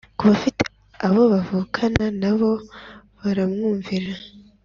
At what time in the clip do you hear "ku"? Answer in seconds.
0.17-0.23